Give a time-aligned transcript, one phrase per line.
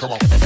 [0.00, 0.39] Come on.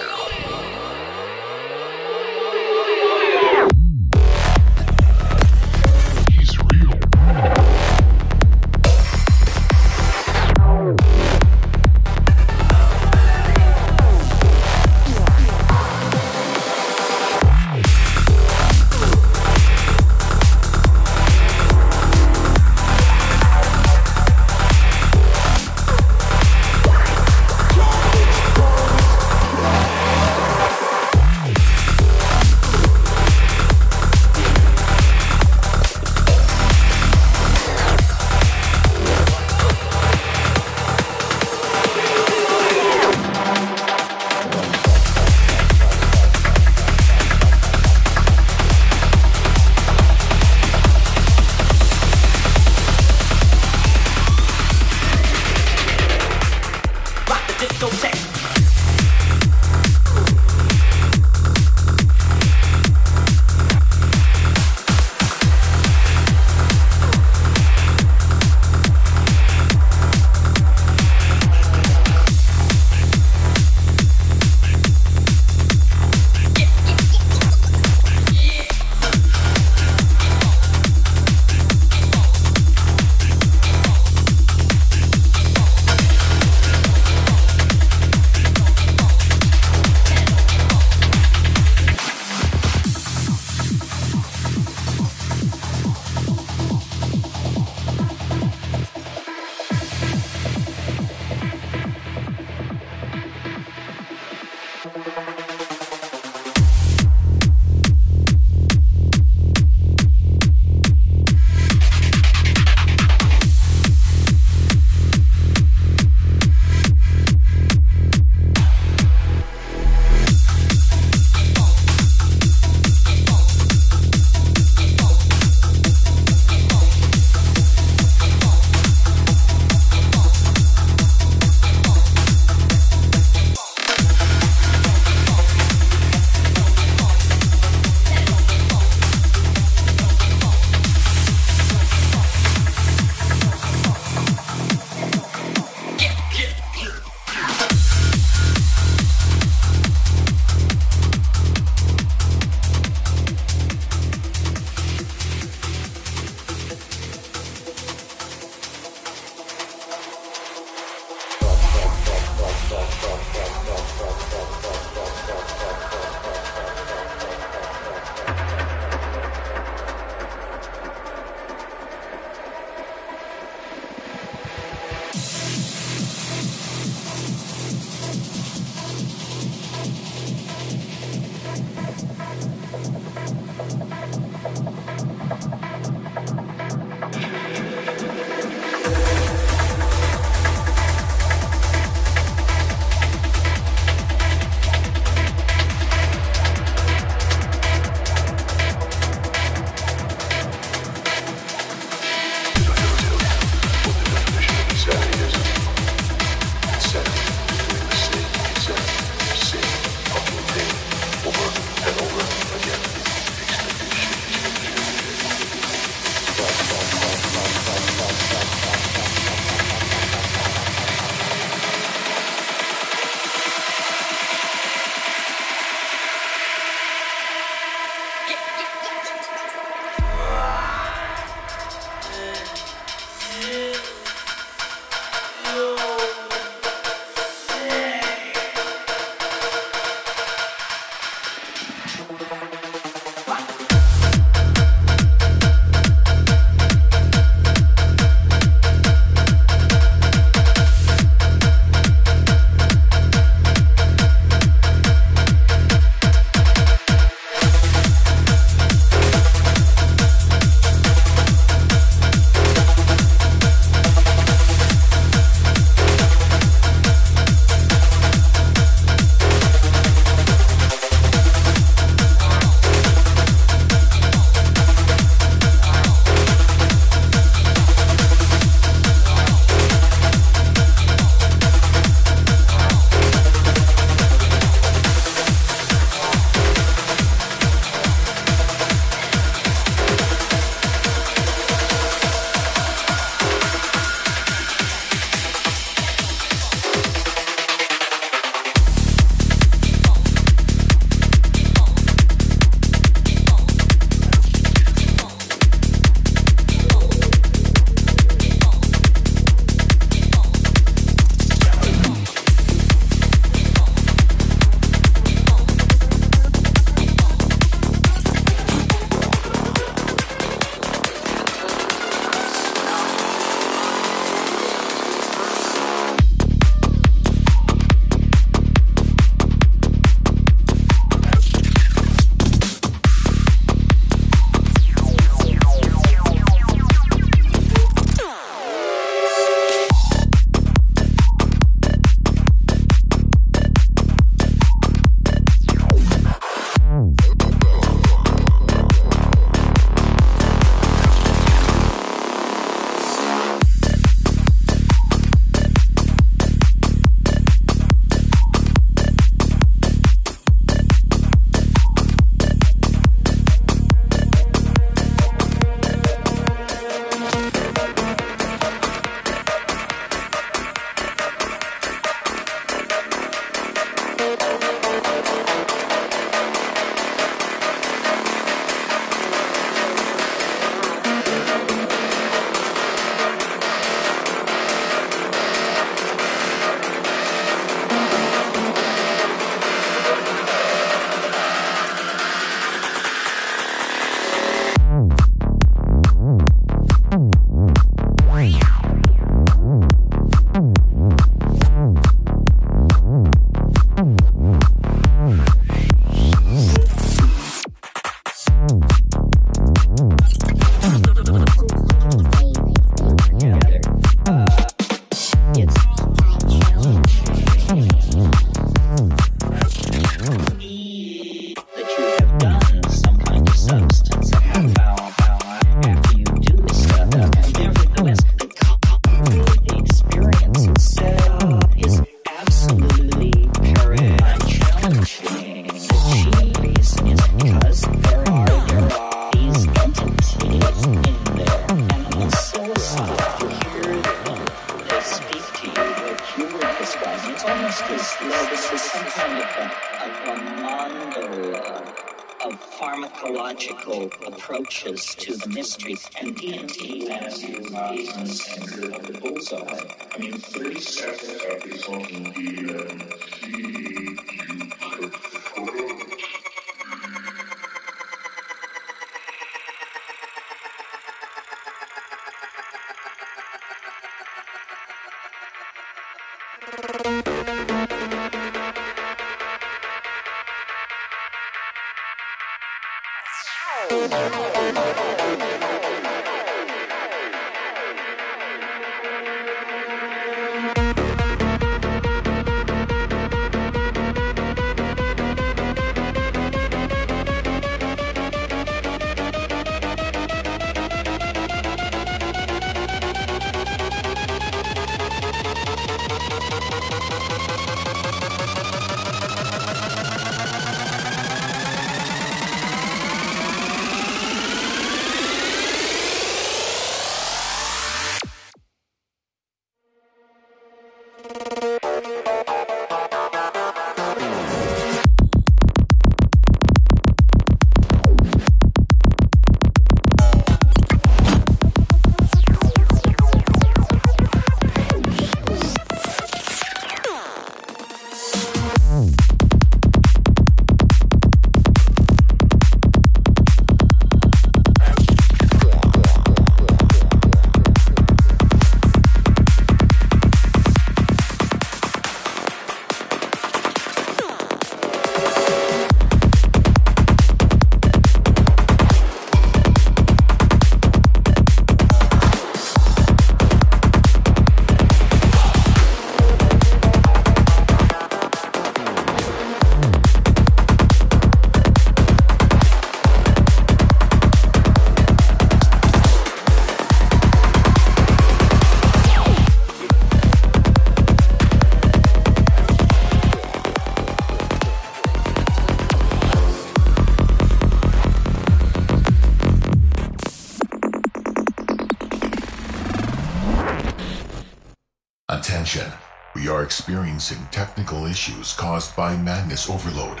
[598.78, 600.00] By madness overload.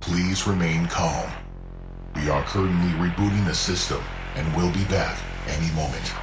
[0.00, 1.32] Please remain calm.
[2.14, 4.02] We are currently rebooting the system
[4.34, 6.21] and will be back any moment.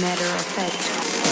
[0.00, 1.27] matter of fact.